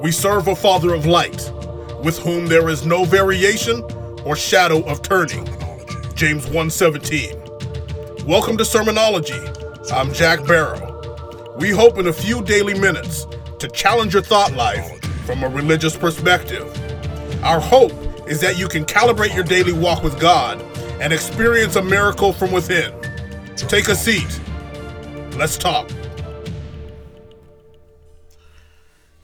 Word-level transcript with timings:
We 0.00 0.12
serve 0.12 0.48
a 0.48 0.56
Father 0.56 0.94
of 0.94 1.04
light, 1.04 1.52
with 2.02 2.18
whom 2.20 2.46
there 2.46 2.70
is 2.70 2.86
no 2.86 3.04
variation 3.04 3.84
or 4.24 4.34
shadow 4.34 4.82
of 4.86 5.02
turning. 5.02 5.46
James 6.14 6.46
1:17. 6.46 7.36
Welcome 8.26 8.56
to 8.56 8.64
Sermonology. 8.64 9.38
I'm 9.92 10.10
Jack 10.14 10.46
Barrow. 10.46 11.54
We 11.58 11.68
hope 11.68 11.98
in 11.98 12.06
a 12.06 12.14
few 12.14 12.40
daily 12.40 12.72
minutes 12.80 13.26
to 13.58 13.68
challenge 13.68 14.14
your 14.14 14.22
thought 14.22 14.54
life 14.54 14.90
from 15.26 15.42
a 15.42 15.48
religious 15.50 15.98
perspective. 15.98 16.66
Our 17.42 17.60
hope 17.60 17.92
is 18.26 18.40
that 18.40 18.56
you 18.56 18.68
can 18.68 18.86
calibrate 18.86 19.34
your 19.34 19.44
daily 19.44 19.74
walk 19.74 20.02
with 20.02 20.18
God 20.18 20.62
and 20.98 21.12
experience 21.12 21.76
a 21.76 21.82
miracle 21.82 22.32
from 22.32 22.52
within. 22.52 22.90
Take 23.54 23.88
a 23.88 23.94
seat. 23.94 24.40
Let's 25.36 25.58
talk. 25.58 25.90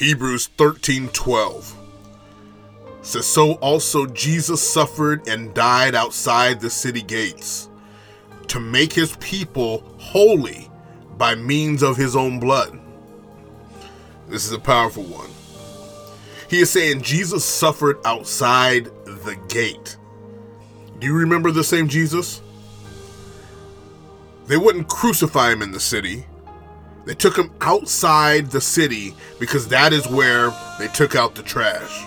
Hebrews 0.00 0.48
13:12 0.56 1.74
says 3.02 3.26
so 3.26 3.52
also 3.56 4.06
Jesus 4.06 4.66
suffered 4.66 5.28
and 5.28 5.52
died 5.52 5.94
outside 5.94 6.58
the 6.58 6.70
city 6.70 7.02
gates 7.02 7.68
to 8.48 8.58
make 8.58 8.94
his 8.94 9.14
people 9.16 9.84
holy 9.98 10.70
by 11.18 11.34
means 11.34 11.82
of 11.82 11.98
his 11.98 12.16
own 12.16 12.40
blood. 12.40 12.80
This 14.26 14.46
is 14.46 14.52
a 14.52 14.58
powerful 14.58 15.02
one. 15.02 15.28
He 16.48 16.60
is 16.60 16.70
saying 16.70 17.02
Jesus 17.02 17.44
suffered 17.44 17.98
outside 18.06 18.86
the 19.04 19.38
gate. 19.50 19.98
Do 20.98 21.06
you 21.06 21.14
remember 21.14 21.50
the 21.50 21.62
same 21.62 21.88
Jesus? 21.88 22.40
They 24.46 24.56
wouldn't 24.56 24.88
crucify 24.88 25.52
him 25.52 25.60
in 25.60 25.72
the 25.72 25.78
city. 25.78 26.24
They 27.06 27.14
took 27.14 27.36
him 27.36 27.50
outside 27.60 28.50
the 28.50 28.60
city 28.60 29.14
because 29.38 29.68
that 29.68 29.92
is 29.92 30.06
where 30.08 30.52
they 30.78 30.88
took 30.88 31.16
out 31.16 31.34
the 31.34 31.42
trash. 31.42 32.04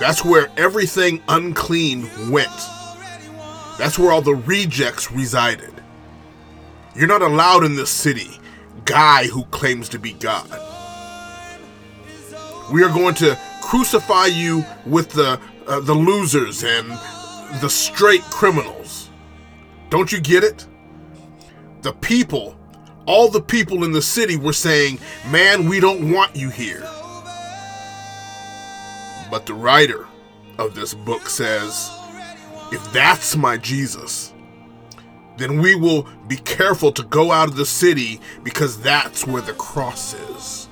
That's 0.00 0.24
where 0.24 0.48
everything 0.56 1.22
unclean 1.28 2.08
went. 2.30 2.50
That's 3.78 3.98
where 3.98 4.12
all 4.12 4.22
the 4.22 4.34
rejects 4.34 5.10
resided. 5.10 5.72
You're 6.94 7.08
not 7.08 7.22
allowed 7.22 7.64
in 7.64 7.76
this 7.76 7.90
city, 7.90 8.40
guy 8.84 9.26
who 9.26 9.44
claims 9.46 9.88
to 9.90 9.98
be 9.98 10.12
God. 10.14 10.48
We 12.72 12.82
are 12.82 12.88
going 12.88 13.14
to 13.16 13.38
crucify 13.62 14.26
you 14.26 14.64
with 14.84 15.10
the 15.10 15.40
uh, 15.66 15.80
the 15.80 15.94
losers 15.94 16.64
and 16.64 16.90
the 17.60 17.68
straight 17.68 18.22
criminals. 18.22 19.10
Don't 19.90 20.10
you 20.10 20.20
get 20.20 20.42
it? 20.42 20.66
The 21.82 21.92
people, 21.92 22.57
all 23.08 23.28
the 23.28 23.40
people 23.40 23.82
in 23.82 23.90
the 23.92 24.02
city 24.02 24.36
were 24.36 24.52
saying, 24.52 25.00
"Man, 25.30 25.68
we 25.68 25.80
don't 25.80 26.12
want 26.12 26.36
you 26.36 26.50
here." 26.50 26.86
But 29.30 29.46
the 29.46 29.54
writer 29.54 30.06
of 30.58 30.74
this 30.74 30.94
book 30.94 31.28
says, 31.28 31.90
if 32.72 32.92
that's 32.92 33.36
my 33.36 33.56
Jesus, 33.56 34.32
then 35.36 35.60
we 35.60 35.74
will 35.74 36.06
be 36.26 36.36
careful 36.36 36.92
to 36.92 37.02
go 37.02 37.30
out 37.30 37.48
of 37.48 37.56
the 37.56 37.64
city 37.64 38.20
because 38.42 38.80
that's 38.80 39.26
where 39.26 39.42
the 39.42 39.54
cross 39.54 40.14
is. 40.14 40.68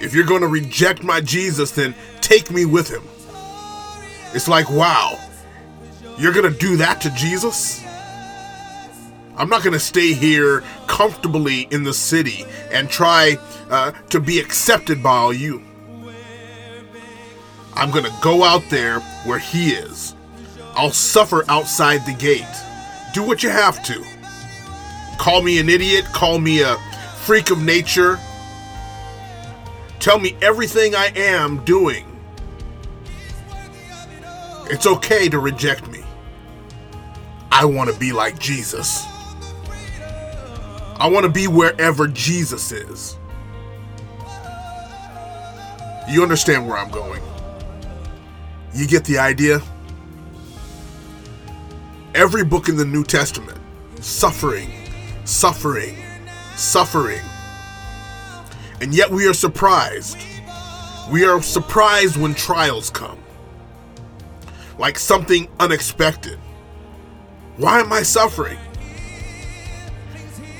If 0.00 0.14
you're 0.14 0.26
going 0.26 0.42
to 0.42 0.48
reject 0.48 1.02
my 1.02 1.20
Jesus, 1.20 1.72
then 1.72 1.94
take 2.20 2.50
me 2.50 2.64
with 2.64 2.88
him. 2.88 3.02
It's 4.34 4.48
like, 4.48 4.70
wow, 4.70 5.18
you're 6.18 6.32
going 6.32 6.50
to 6.50 6.58
do 6.58 6.76
that 6.76 7.00
to 7.02 7.10
Jesus? 7.10 7.85
I'm 9.36 9.50
not 9.50 9.62
going 9.62 9.74
to 9.74 9.80
stay 9.80 10.14
here 10.14 10.62
comfortably 10.86 11.68
in 11.70 11.84
the 11.84 11.92
city 11.92 12.46
and 12.70 12.88
try 12.88 13.36
uh, 13.70 13.92
to 14.08 14.18
be 14.18 14.38
accepted 14.40 15.02
by 15.02 15.10
all 15.10 15.32
you. 15.32 15.62
I'm 17.74 17.90
going 17.90 18.04
to 18.04 18.18
go 18.22 18.42
out 18.42 18.62
there 18.70 19.00
where 19.24 19.38
he 19.38 19.70
is. 19.70 20.14
I'll 20.74 20.90
suffer 20.90 21.44
outside 21.50 22.06
the 22.06 22.14
gate. 22.14 22.44
Do 23.12 23.22
what 23.22 23.42
you 23.42 23.50
have 23.50 23.82
to. 23.84 24.02
Call 25.18 25.42
me 25.42 25.58
an 25.58 25.68
idiot, 25.68 26.06
call 26.06 26.38
me 26.38 26.62
a 26.62 26.76
freak 27.24 27.50
of 27.50 27.62
nature. 27.62 28.18
Tell 30.00 30.18
me 30.18 30.36
everything 30.40 30.94
I 30.94 31.12
am 31.14 31.62
doing. 31.64 32.04
It's 34.70 34.86
okay 34.86 35.28
to 35.28 35.38
reject 35.38 35.88
me. 35.88 36.02
I 37.50 37.66
want 37.66 37.90
to 37.92 37.98
be 37.98 38.12
like 38.12 38.38
Jesus. 38.38 39.06
I 40.98 41.08
want 41.08 41.24
to 41.24 41.30
be 41.30 41.46
wherever 41.46 42.08
Jesus 42.08 42.72
is. 42.72 43.18
You 46.08 46.22
understand 46.22 46.66
where 46.66 46.78
I'm 46.78 46.90
going? 46.90 47.22
You 48.72 48.86
get 48.86 49.04
the 49.04 49.18
idea? 49.18 49.60
Every 52.14 52.44
book 52.44 52.68
in 52.70 52.76
the 52.76 52.84
New 52.84 53.04
Testament, 53.04 53.58
suffering, 54.00 54.70
suffering, 55.24 55.96
suffering. 56.54 57.20
And 58.80 58.94
yet 58.94 59.10
we 59.10 59.28
are 59.28 59.34
surprised. 59.34 60.18
We 61.10 61.26
are 61.26 61.42
surprised 61.42 62.16
when 62.16 62.34
trials 62.34 62.88
come. 62.88 63.18
Like 64.78 64.98
something 64.98 65.48
unexpected. 65.60 66.38
Why 67.56 67.80
am 67.80 67.92
I 67.92 68.02
suffering? 68.02 68.58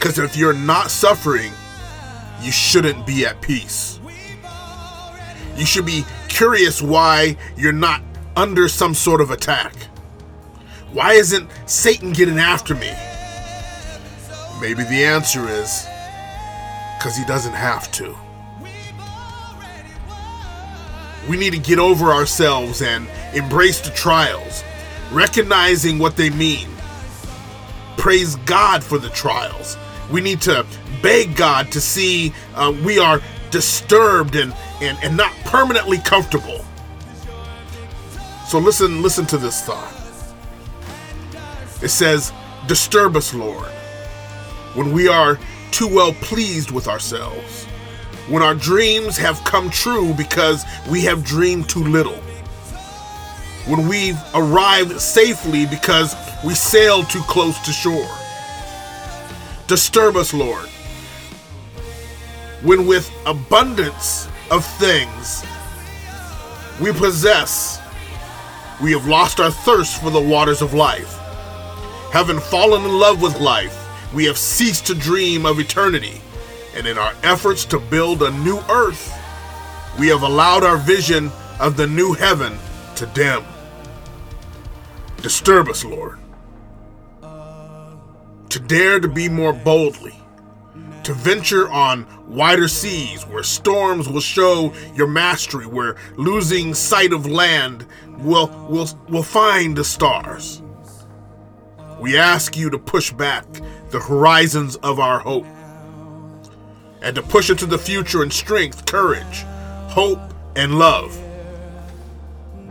Because 0.06 0.20
if 0.20 0.36
you're 0.36 0.52
not 0.52 0.92
suffering, 0.92 1.52
you 2.40 2.52
shouldn't 2.52 3.04
be 3.04 3.26
at 3.26 3.42
peace. 3.42 3.98
You 5.56 5.66
should 5.66 5.84
be 5.84 6.04
curious 6.28 6.80
why 6.80 7.36
you're 7.56 7.72
not 7.72 8.02
under 8.36 8.68
some 8.68 8.94
sort 8.94 9.20
of 9.20 9.32
attack. 9.32 9.74
Why 10.92 11.14
isn't 11.14 11.50
Satan 11.66 12.12
getting 12.12 12.38
after 12.38 12.76
me? 12.76 12.92
Maybe 14.60 14.84
the 14.84 15.02
answer 15.04 15.48
is 15.48 15.88
because 16.98 17.16
he 17.16 17.24
doesn't 17.24 17.54
have 17.54 17.90
to. 17.92 18.14
We 21.28 21.36
need 21.36 21.52
to 21.54 21.58
get 21.58 21.80
over 21.80 22.12
ourselves 22.12 22.80
and 22.80 23.08
embrace 23.34 23.80
the 23.80 23.90
trials, 23.90 24.62
recognizing 25.10 25.98
what 25.98 26.16
they 26.16 26.30
mean. 26.30 26.68
Praise 27.96 28.36
God 28.36 28.84
for 28.84 28.98
the 28.98 29.10
trials. 29.10 29.76
We 30.10 30.20
need 30.20 30.40
to 30.42 30.64
beg 31.02 31.36
God 31.36 31.70
to 31.72 31.80
see 31.80 32.32
uh, 32.54 32.74
we 32.84 32.98
are 32.98 33.20
disturbed 33.50 34.36
and, 34.36 34.54
and, 34.80 34.98
and 35.02 35.16
not 35.16 35.32
permanently 35.44 35.98
comfortable. 35.98 36.64
So 38.46 38.58
listen, 38.58 39.02
listen 39.02 39.26
to 39.26 39.38
this 39.38 39.62
thought. 39.62 39.92
It 41.82 41.88
says, 41.88 42.32
Disturb 42.66 43.16
us, 43.16 43.32
Lord, 43.32 43.68
when 44.74 44.92
we 44.92 45.08
are 45.08 45.38
too 45.70 45.86
well 45.86 46.12
pleased 46.14 46.70
with 46.70 46.88
ourselves, 46.88 47.64
when 48.28 48.42
our 48.42 48.54
dreams 48.54 49.16
have 49.16 49.42
come 49.44 49.70
true 49.70 50.12
because 50.14 50.64
we 50.90 51.02
have 51.02 51.24
dreamed 51.24 51.68
too 51.68 51.84
little, 51.84 52.20
when 53.66 53.88
we've 53.88 54.18
arrived 54.34 55.00
safely 55.00 55.66
because 55.66 56.14
we 56.44 56.54
sailed 56.54 57.08
too 57.10 57.22
close 57.22 57.58
to 57.60 57.72
shore. 57.72 58.08
Disturb 59.68 60.16
us, 60.16 60.32
Lord, 60.32 60.68
when 62.62 62.86
with 62.86 63.10
abundance 63.26 64.28
of 64.50 64.64
things 64.64 65.44
we 66.80 66.92
possess, 66.92 67.80
we 68.80 68.92
have 68.92 69.08
lost 69.08 69.40
our 69.40 69.50
thirst 69.50 70.00
for 70.00 70.10
the 70.10 70.20
waters 70.20 70.62
of 70.62 70.72
life. 70.72 71.18
Having 72.12 72.38
fallen 72.38 72.84
in 72.84 72.92
love 72.92 73.20
with 73.20 73.40
life, 73.40 73.76
we 74.14 74.24
have 74.26 74.38
ceased 74.38 74.86
to 74.86 74.94
dream 74.94 75.44
of 75.44 75.58
eternity, 75.58 76.20
and 76.76 76.86
in 76.86 76.96
our 76.96 77.14
efforts 77.24 77.64
to 77.64 77.80
build 77.80 78.22
a 78.22 78.30
new 78.30 78.58
earth, 78.70 79.12
we 79.98 80.06
have 80.08 80.22
allowed 80.22 80.62
our 80.62 80.76
vision 80.76 81.32
of 81.58 81.76
the 81.76 81.88
new 81.88 82.12
heaven 82.12 82.56
to 82.94 83.06
dim. 83.06 83.42
Disturb 85.22 85.68
us, 85.68 85.84
Lord, 85.84 86.20
to 88.56 88.62
dare 88.62 88.98
to 88.98 89.06
be 89.06 89.28
more 89.28 89.52
boldly, 89.52 90.18
to 91.02 91.12
venture 91.12 91.68
on 91.68 92.06
wider 92.26 92.68
seas 92.68 93.26
where 93.26 93.42
storms 93.42 94.08
will 94.08 94.18
show 94.18 94.72
your 94.94 95.06
mastery, 95.06 95.66
where 95.66 95.96
losing 96.16 96.72
sight 96.72 97.12
of 97.12 97.26
land 97.26 97.84
will, 98.20 98.46
will, 98.70 98.88
will 99.10 99.22
find 99.22 99.76
the 99.76 99.84
stars. 99.84 100.62
We 102.00 102.16
ask 102.16 102.56
you 102.56 102.70
to 102.70 102.78
push 102.78 103.12
back 103.12 103.44
the 103.90 104.00
horizons 104.00 104.76
of 104.76 105.00
our 105.00 105.18
hope 105.18 105.44
and 107.02 107.14
to 107.14 107.20
push 107.20 107.50
into 107.50 107.66
the 107.66 107.76
future 107.76 108.22
in 108.22 108.30
strength, 108.30 108.86
courage, 108.86 109.44
hope, 109.88 110.32
and 110.56 110.78
love. 110.78 111.14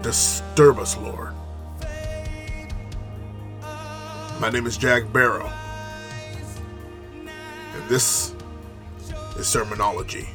Disturb 0.01 0.79
us, 0.79 0.97
Lord. 0.97 1.31
My 4.39 4.49
name 4.49 4.65
is 4.65 4.77
Jack 4.77 5.13
Barrow, 5.13 5.51
and 7.75 7.89
this 7.89 8.33
is 9.37 9.45
sermonology. 9.45 10.27